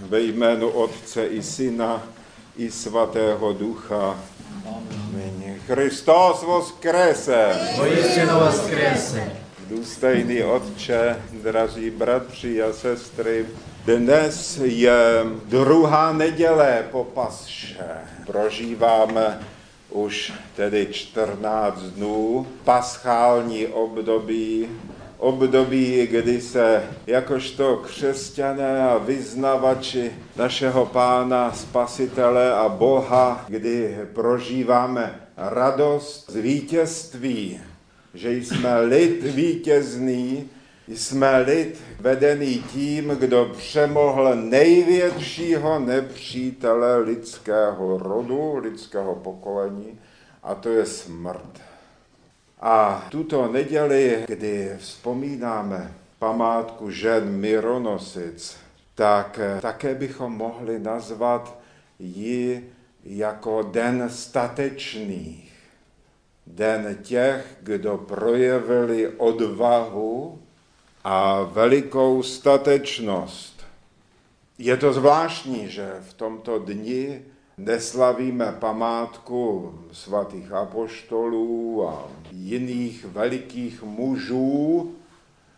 [0.00, 2.02] Ve jménu Otce i Syna
[2.56, 4.18] i Svatého Ducha.
[4.66, 5.60] Amen.
[5.66, 7.58] Christos voskrese.
[7.76, 9.22] Voistinu voskresy.
[9.68, 13.46] Důstojný Otče, drazí bratři a sestry,
[13.84, 17.86] dnes je druhá neděle po pasše.
[18.26, 19.40] Prožíváme
[19.90, 24.68] už tedy 14 dnů paschální období,
[25.20, 36.30] období, kdy se jakožto křesťané a vyznavači našeho Pána, Spasitele a Boha, kdy prožíváme radost
[36.30, 37.60] z vítězství,
[38.14, 40.48] že jsme lid vítězný,
[40.88, 49.98] jsme lid vedený tím, kdo přemohl největšího nepřítele lidského rodu, lidského pokolení,
[50.42, 51.69] a to je smrt.
[52.60, 58.56] A tuto neděli, kdy vzpomínáme památku žen Mironosic,
[58.94, 61.58] tak také bychom mohli nazvat
[61.98, 62.72] ji
[63.04, 65.52] jako den statečných.
[66.46, 70.42] Den těch, kdo projevili odvahu
[71.04, 73.64] a velikou statečnost.
[74.58, 77.22] Je to zvláštní, že v tomto dni
[77.64, 84.94] neslavíme památku svatých apoštolů a jiných velikých mužů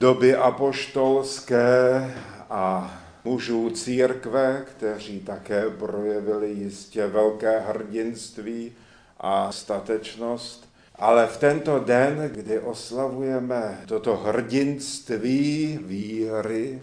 [0.01, 2.15] doby apoštolské
[2.51, 2.95] a
[3.25, 8.73] mužů církve, kteří také projevili jistě velké hrdinství
[9.21, 10.69] a statečnost.
[10.97, 16.83] Ale v tento den, kdy oslavujeme toto hrdinství víry,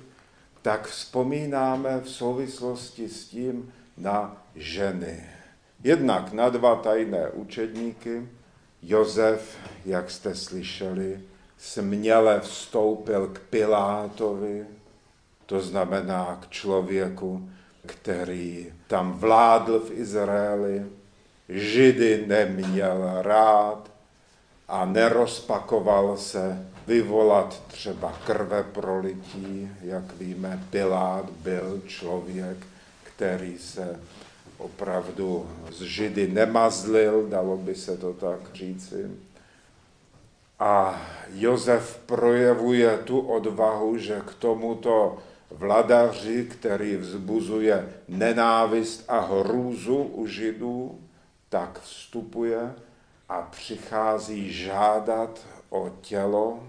[0.61, 5.23] tak vzpomínáme v souvislosti s tím na ženy.
[5.83, 8.29] Jednak na dva tajné učedníky.
[8.81, 11.19] Jozef, jak jste slyšeli,
[11.57, 14.65] směle vstoupil k Pilátovi,
[15.45, 17.49] to znamená k člověku,
[17.85, 20.85] který tam vládl v Izraeli,
[21.49, 23.91] Židy neměl rád
[24.67, 29.69] a nerozpakoval se vyvolat třeba krve prolití.
[29.81, 32.57] Jak víme, Pilát byl člověk,
[33.19, 33.99] který se
[34.57, 39.11] opravdu z Židy nemazlil, dalo by se to tak říci.
[40.59, 41.01] A
[41.33, 45.17] Josef projevuje tu odvahu, že k tomuto
[45.51, 50.99] vladaři, který vzbuzuje nenávist a hrůzu u Židů,
[51.49, 52.73] tak vstupuje
[53.29, 56.63] a přichází žádat o tělo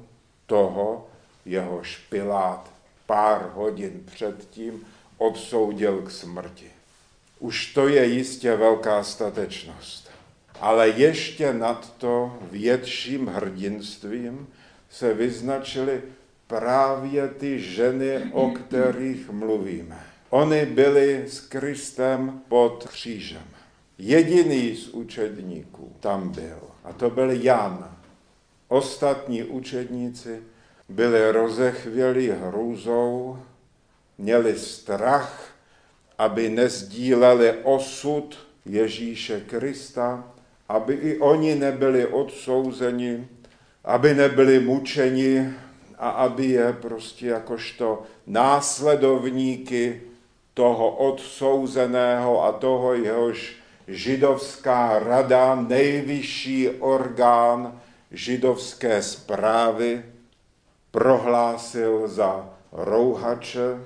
[0.47, 1.07] toho,
[1.47, 2.71] jeho špilát
[3.07, 4.87] pár hodin předtím
[5.21, 6.71] odsoudil k smrti.
[7.39, 10.11] Už to je jistě velká statečnost.
[10.61, 14.49] Ale ještě nad to větším hrdinstvím
[14.91, 16.03] se vyznačily
[16.47, 20.01] právě ty ženy, o kterých mluvíme.
[20.31, 23.45] Oni byly s Kristem pod křížem.
[23.99, 26.61] Jediný z učedníků tam byl.
[26.85, 27.97] A to byl Jan.
[28.69, 30.43] Ostatní učedníci
[30.89, 33.39] byli rozechvěli hrůzou,
[34.21, 35.49] měli strach,
[36.19, 40.25] aby nezdíleli osud Ježíše Krista,
[40.69, 43.29] aby i oni nebyli odsouzeni,
[43.85, 45.51] aby nebyli mučeni
[45.99, 50.01] a aby je prostě jakožto následovníky
[50.55, 53.57] toho odsouzeného a toho jehož
[53.89, 60.05] židovská rada, nejvyšší orgán židovské zprávy,
[60.91, 63.81] prohlásil za rouhače,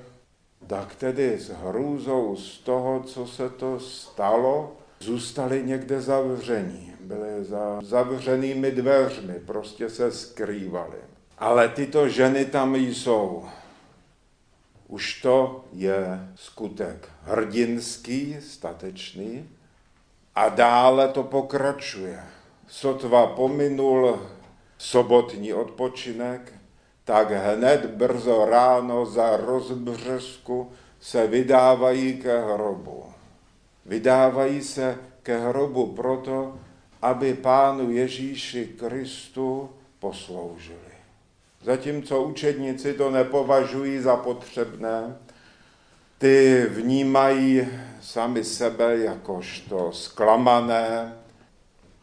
[0.67, 6.93] tak tedy s hrůzou z toho, co se to stalo, zůstali někde zavření.
[6.99, 10.97] Byli za zavřenými dveřmi, prostě se skrývali.
[11.37, 13.45] Ale tyto ženy tam jsou.
[14.87, 19.49] Už to je skutek hrdinský, statečný.
[20.35, 22.23] A dále to pokračuje.
[22.67, 24.19] Sotva pominul
[24.77, 26.53] sobotní odpočinek,
[27.05, 33.03] tak hned brzo ráno za rozbřesku se vydávají ke hrobu.
[33.85, 36.55] Vydávají se ke hrobu proto,
[37.01, 39.69] aby pánu Ježíši Kristu
[39.99, 40.95] posloužili.
[41.63, 45.17] Zatímco učedníci to nepovažují za potřebné,
[46.17, 47.67] ty vnímají
[48.01, 51.13] sami sebe jakožto zklamané,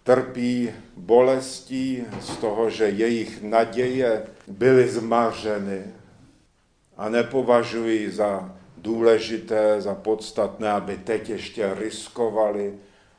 [0.03, 5.85] trpí bolestí z toho, že jejich naděje byly zmařeny
[6.97, 12.75] a nepovažují za důležité, za podstatné, aby teď ještě riskovali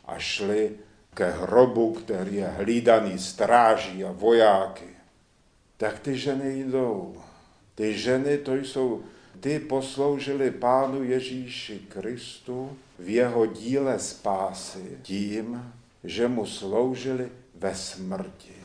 [0.06, 0.72] a šli
[1.14, 4.90] ke hrobu, který je hlídaný stráží a vojáky.
[5.78, 7.16] Tak ty ženy jdou.
[7.76, 9.04] Ty ženy to jsou
[9.40, 15.74] ty posloužili Pánu Ježíši Kristu v jeho díle spásy tím,
[16.04, 18.63] že mu sloužili ve smrti.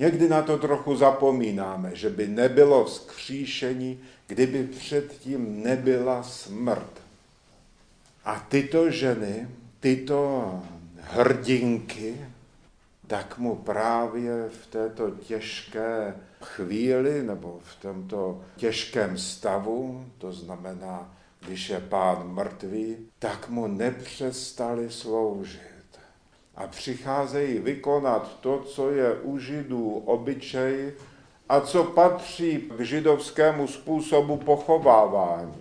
[0.00, 7.00] Někdy na to trochu zapomínáme, že by nebylo vzkříšení, kdyby předtím nebyla smrt.
[8.24, 9.48] A tyto ženy,
[9.80, 10.62] tyto
[11.00, 12.16] hrdinky,
[13.06, 21.16] tak mu právě v této těžké chvíli nebo v tomto těžkém stavu, to znamená,
[21.46, 25.69] když je pán mrtvý, tak mu nepřestali sloužit.
[26.56, 30.92] A přicházejí vykonat to, co je u židů obyčej
[31.48, 35.54] a co patří k židovskému způsobu pochovávání.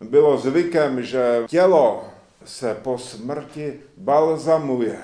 [0.00, 2.04] Bylo zvykem, že tělo
[2.44, 4.98] se po smrti balzamuje.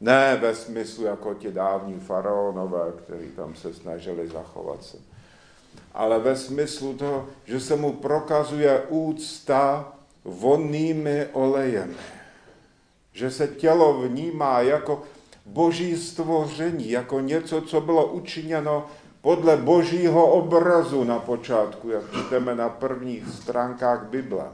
[0.00, 4.98] Ne ve smyslu jako ti dávní faraonové, kteří tam se snažili zachovat se.
[5.94, 9.92] Ale ve smyslu toho, že se mu prokazuje úcta
[10.24, 11.94] vonnými olejemi.
[13.16, 15.02] Že se tělo vnímá jako
[15.46, 18.86] boží stvoření, jako něco, co bylo učiněno
[19.20, 24.44] podle božího obrazu na počátku, jak čteme na prvních stránkách Bible.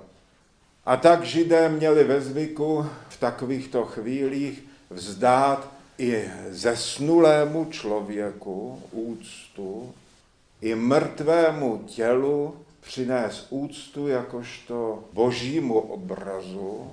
[0.86, 5.68] A tak židé měli ve zvyku v takovýchto chvílích vzdát
[5.98, 9.94] i zesnulému člověku úctu,
[10.60, 16.90] i mrtvému tělu přinést úctu jakožto božímu obrazu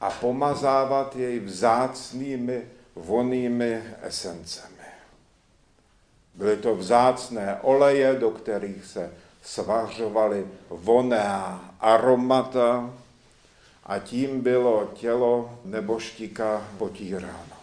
[0.00, 2.62] a pomazávat jej vzácnými
[2.94, 4.74] vonými esencemi.
[6.34, 9.12] Byly to vzácné oleje, do kterých se
[9.42, 11.24] svařovaly voné
[11.80, 12.90] aromata,
[13.90, 17.56] a tím bylo tělo neboštíka potíráno.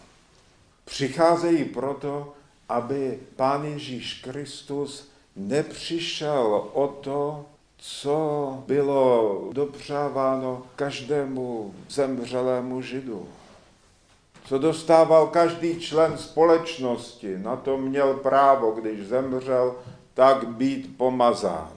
[0.84, 2.34] Přicházejí proto,
[2.68, 7.46] aby Pán Ježíš Kristus nepřišel o to,
[7.78, 13.28] co bylo dopřáváno každému zemřelému židu.
[14.44, 19.76] Co dostával každý člen společnosti, na to měl právo, když zemřel,
[20.14, 21.72] tak být pomazán.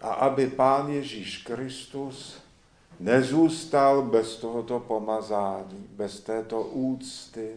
[0.00, 2.38] A aby Pán Ježíš Kristus
[3.00, 7.52] nezůstal bez tohoto pomazání, bez této úcty,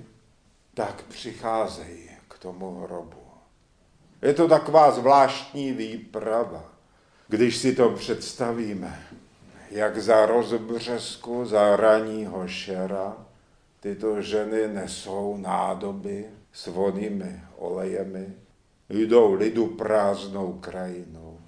[0.73, 3.21] tak přicházejí k tomu hrobu.
[4.21, 6.70] Je to taková zvláštní výprava,
[7.31, 9.04] když si to představíme,
[9.69, 13.18] jak za rozbřesku, za raního šera
[13.80, 18.28] tyto ženy nesou nádoby s vodnými olejemi,
[18.89, 21.39] jdou lidu prázdnou krajinou,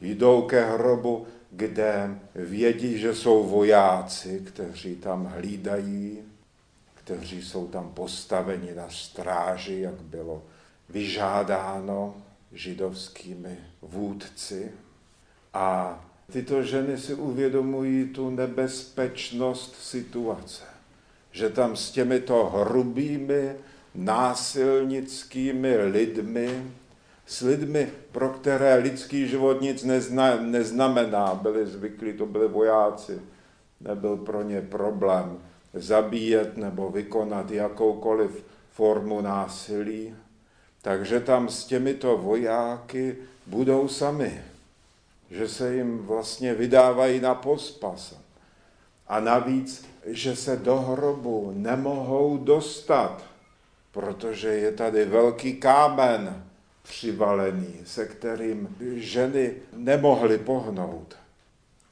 [0.00, 6.18] jdou ke hrobu kde vědí, že jsou vojáci, kteří tam hlídají,
[6.94, 10.42] kteří jsou tam postaveni na stráži, jak bylo
[10.88, 12.14] vyžádáno
[12.52, 14.72] židovskými vůdci.
[15.54, 16.00] A
[16.32, 20.64] tyto ženy si uvědomují tu nebezpečnost situace,
[21.32, 23.54] že tam s těmito hrubými
[23.94, 26.62] násilnickými lidmi
[27.26, 31.34] s lidmi, pro které lidský život nic nezna, neznamená.
[31.34, 33.20] Byli zvyklí, to byli vojáci.
[33.80, 35.38] Nebyl pro ně problém
[35.74, 40.14] zabíjet nebo vykonat jakoukoliv formu násilí.
[40.82, 43.16] Takže tam s těmito vojáky
[43.46, 44.40] budou sami.
[45.32, 48.14] Že se jim vlastně vydávají na pospas.
[49.06, 53.24] A navíc, že se do hrobu nemohou dostat,
[53.90, 56.44] protože je tady velký kámen,
[56.82, 61.16] přivalený, se kterým ženy nemohly pohnout.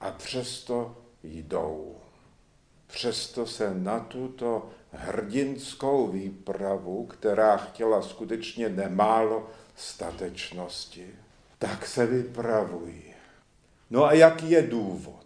[0.00, 1.97] A přesto jdou.
[2.87, 11.14] Přesto se na tuto hrdinskou výpravu, která chtěla skutečně nemálo statečnosti,
[11.59, 13.19] tak se vypravují.
[13.90, 15.25] No a jaký je důvod?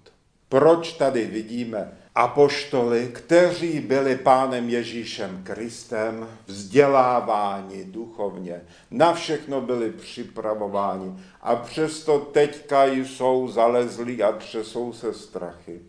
[0.49, 11.15] Proč tady vidíme apoštoly, kteří byli pánem Ježíšem Kristem, vzděláváni duchovně, na všechno byli připravováni
[11.43, 15.81] a přesto teďka jsou zalezlí a třesou se strachy.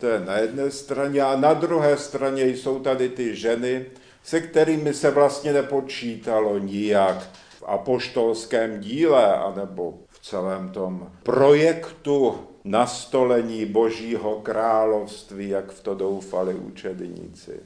[0.00, 3.86] To je na jedné straně a na druhé straně jsou tady ty ženy,
[4.22, 14.40] se kterými se vlastně nepočítalo nijak v apoštolském díle anebo celém tom projektu nastolení Božího
[14.40, 17.60] království, jak v to doufali učedníci.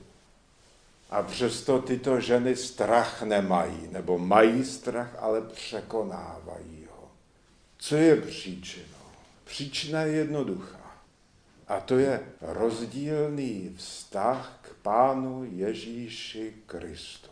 [1.11, 7.09] A přesto tyto ženy strach nemají, nebo mají strach, ale překonávají ho.
[7.79, 9.07] Co je příčinou?
[9.45, 10.97] Příčina je jednoduchá.
[11.69, 17.31] A to je rozdílný vztah k Pánu Ježíši Kristu.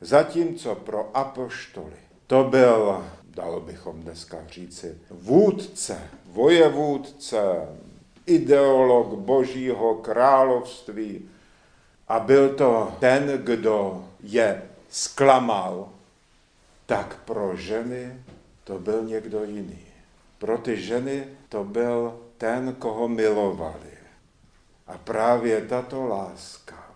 [0.00, 3.04] Zatímco pro apoštoly to byl
[3.36, 7.68] dalo bychom dneska říci, vůdce, vojevůdce,
[8.26, 11.28] ideolog božího království.
[12.08, 15.88] A byl to ten, kdo je zklamal,
[16.86, 18.22] tak pro ženy
[18.64, 19.78] to byl někdo jiný.
[20.38, 23.96] Pro ty ženy to byl ten, koho milovali.
[24.86, 26.86] A právě tato láska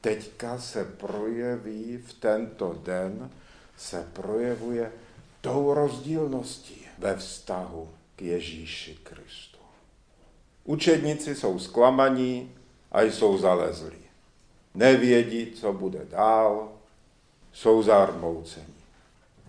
[0.00, 3.30] teďka se projeví v tento den,
[3.76, 4.92] se projevuje
[5.40, 9.58] tou rozdílností ve vztahu k Ježíši Kristu.
[10.64, 12.52] Učedníci jsou zklamaní
[12.92, 13.98] a jsou zalezlí.
[14.74, 16.68] Nevědí, co bude dál,
[17.52, 18.74] jsou zarmoucení.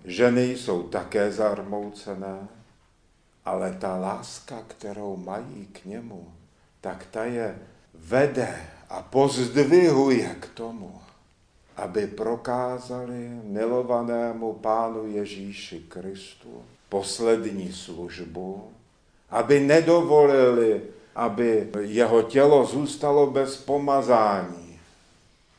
[0.06, 2.48] Ženy jsou také zarmoucené,
[3.46, 6.34] ale ta láska, kterou mají k němu,
[6.82, 7.60] tak ta je
[7.94, 11.01] vede a pozdvihuje k tomu,
[11.77, 18.72] aby prokázali milovanému pánu Ježíši Kristu poslední službu,
[19.29, 20.81] aby nedovolili,
[21.15, 24.79] aby jeho tělo zůstalo bez pomazání,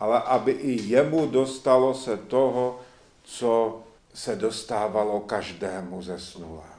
[0.00, 2.80] ale aby i jemu dostalo se toho,
[3.24, 3.82] co
[4.14, 6.78] se dostávalo každému zesnulému.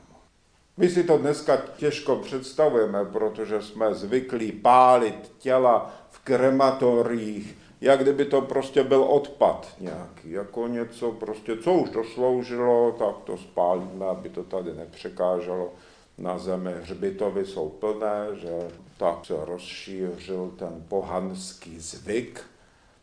[0.77, 8.25] My si to dneska těžko představujeme, protože jsme zvyklí pálit těla v krematoriích, jak kdyby
[8.25, 14.05] to prostě byl odpad nějaký, jako něco prostě, co už to sloužilo, tak to spálíme,
[14.05, 15.73] aby to tady nepřekáželo
[16.17, 16.73] na zemi.
[16.81, 22.41] Hřbitovy jsou plné, že tak se rozšířil ten pohanský zvyk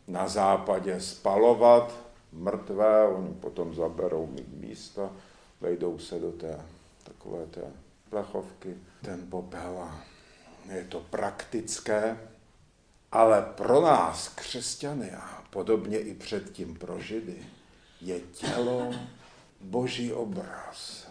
[0.09, 1.95] na západě spalovat
[2.33, 5.11] mrtvé, oni potom zaberou místa,
[5.61, 6.61] vejdou se do té
[7.05, 7.61] takové té
[8.11, 9.89] plechovky, ten popel.
[10.73, 12.17] Je to praktické,
[13.13, 17.47] ale pro nás, křesťany, a podobně i předtím pro Židy,
[18.01, 18.91] je tělo
[19.61, 21.09] boží obraz.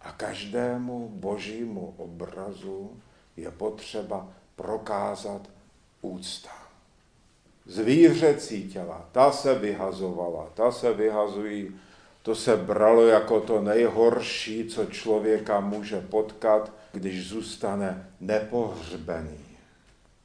[0.00, 2.90] A každému božímu obrazu
[3.36, 5.42] je potřeba prokázat
[6.02, 6.52] úcta.
[7.66, 11.74] Zvířecí těla, ta se vyhazovala, ta se vyhazují
[12.28, 19.47] to se bralo jako to nejhorší, co člověka může potkat, když zůstane nepohřbený.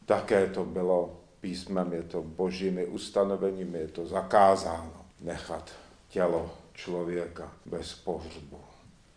[0.05, 5.71] Také to bylo písmem, je to božími ustanoveními, je to zakázáno nechat
[6.09, 8.59] tělo člověka bez pohřbu.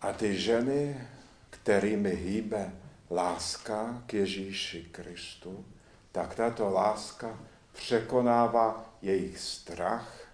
[0.01, 1.07] A ty ženy,
[1.49, 2.71] kterými hýbe
[3.11, 5.65] láska k Ježíši Kristu,
[6.11, 7.39] tak tato láska
[7.73, 10.27] překonává jejich strach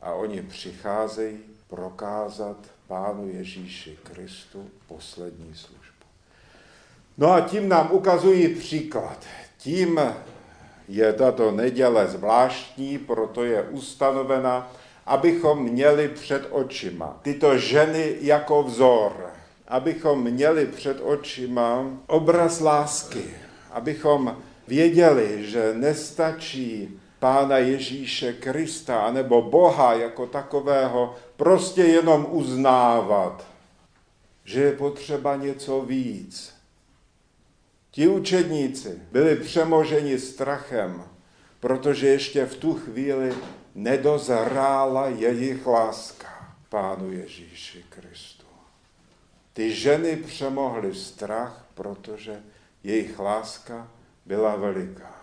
[0.00, 6.04] a oni přicházejí prokázat Pánu Ježíši Kristu poslední službu.
[7.18, 9.26] No a tím nám ukazují příklad.
[9.58, 10.00] Tím
[10.88, 14.72] je tato neděle zvláštní, proto je ustanovena,
[15.06, 19.12] abychom měli před očima tyto ženy jako vzor,
[19.68, 23.24] abychom měli před očima obraz lásky,
[23.70, 24.36] abychom
[24.68, 33.46] věděli, že nestačí Pána Ježíše Krista, anebo Boha jako takového, prostě jenom uznávat,
[34.44, 36.57] že je potřeba něco víc.
[37.98, 41.04] Ti učedníci byli přemoženi strachem,
[41.60, 43.34] protože ještě v tu chvíli
[43.74, 48.46] nedozrála jejich láska Pánu Ježíši Kristu.
[49.52, 52.42] Ty ženy přemohly strach, protože
[52.82, 53.90] jejich láska
[54.26, 55.16] byla veliká.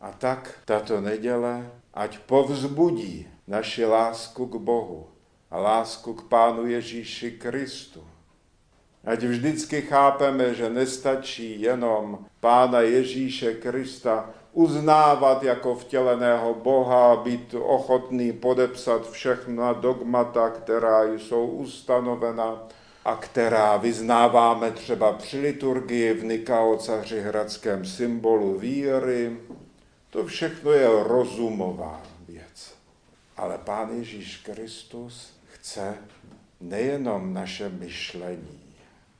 [0.00, 5.08] A tak tato neděle ať povzbudí naši lásku k Bohu
[5.50, 8.15] a lásku k Pánu Ježíši Kristu.
[9.06, 18.32] Ať vždycky chápeme, že nestačí jenom Pána Ježíše Krista uznávat jako vtěleného Boha, být ochotný
[18.32, 22.68] podepsat všechna dogmata, která jsou ustanovena
[23.04, 29.36] a která vyznáváme třeba při liturgii v Nikaocařihradském symbolu víry,
[30.10, 32.74] to všechno je rozumová věc.
[33.36, 35.94] Ale Pán Ježíš Kristus chce
[36.60, 38.65] nejenom naše myšlení,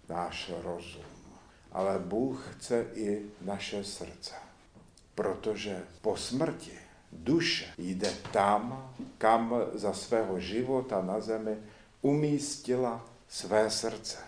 [0.09, 1.03] náš rozum,
[1.73, 4.35] ale Bůh chce i naše srdce.
[5.15, 6.79] Protože po smrti
[7.13, 11.57] duše jde tam, kam za svého života na zemi
[12.03, 14.19] umístila své srdce.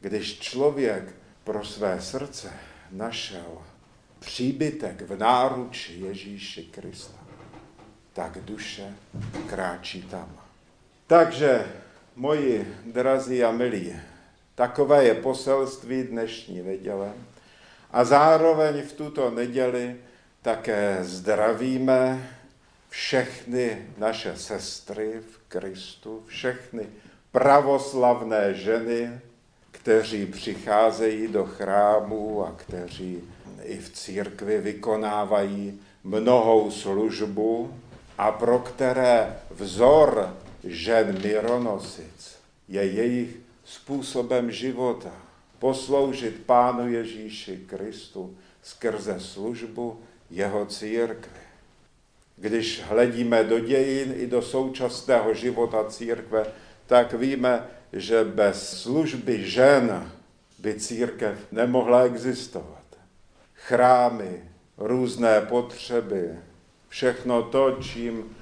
[0.00, 2.52] Když člověk pro své srdce
[2.90, 3.62] našel
[4.18, 7.18] příbytek v náruči Ježíše Krista,
[8.12, 8.94] tak duše
[9.46, 10.36] kráčí tam.
[11.06, 11.72] Takže,
[12.16, 13.96] moji drazí a milí,
[14.54, 17.12] takové je poselství dnešní neděle.
[17.90, 19.96] A zároveň v tuto neděli
[20.42, 22.28] také zdravíme
[22.88, 26.86] všechny naše sestry v Kristu, všechny
[27.32, 29.20] pravoslavné ženy,
[29.70, 33.22] kteří přicházejí do chrámu a kteří
[33.62, 37.74] i v církvi vykonávají mnohou službu
[38.18, 43.41] a pro které vzor žen Mironosic je jejich
[43.72, 45.12] způsobem života.
[45.58, 50.00] Posloužit Pánu Ježíši Kristu skrze službu
[50.30, 51.40] jeho církve.
[52.36, 56.46] Když hledíme do dějin i do současného života církve,
[56.86, 60.12] tak víme, že bez služby žen
[60.58, 62.84] by církev nemohla existovat.
[63.54, 64.44] Chrámy,
[64.78, 66.28] různé potřeby,
[66.88, 68.36] všechno to, čím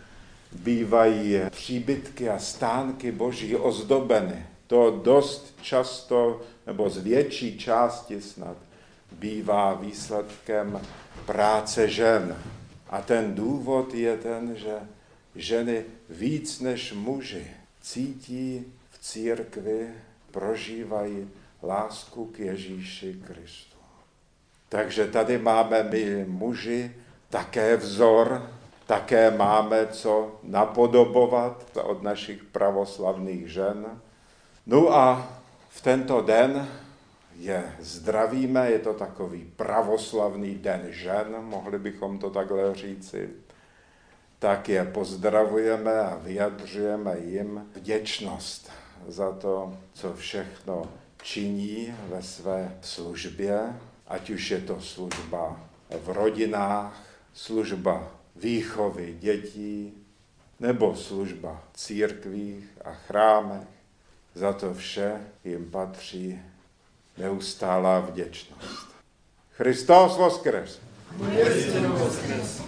[0.52, 8.56] bývají příbytky a stánky boží ozdobeny, to dost často, nebo z větší části snad,
[9.12, 10.80] bývá výsledkem
[11.26, 12.38] práce žen.
[12.88, 14.74] A ten důvod je ten, že
[15.34, 17.46] ženy víc než muži
[17.82, 19.88] cítí v církvi,
[20.30, 21.28] prožívají
[21.62, 23.76] lásku k Ježíši Kristu.
[24.68, 26.94] Takže tady máme my muži
[27.30, 28.50] také vzor,
[28.86, 34.00] také máme co napodobovat od našich pravoslavných žen.
[34.66, 35.32] No a
[35.68, 36.68] v tento den
[37.36, 43.30] je zdravíme, je to takový pravoslavný den žen, mohli bychom to takhle říci,
[44.38, 48.70] tak je pozdravujeme a vyjadřujeme jim vděčnost
[49.08, 50.82] za to, co všechno
[51.22, 53.76] činí ve své službě,
[54.08, 55.60] ať už je to služba
[56.02, 57.02] v rodinách,
[57.32, 59.94] služba výchovy dětí,
[60.60, 63.79] nebo služba v církvích a chrámech.
[64.34, 66.40] Za to vše jim patří
[67.18, 68.88] neustálá vděčnost.
[69.52, 70.80] Christos voskres!
[71.18, 72.62] Christus voskres!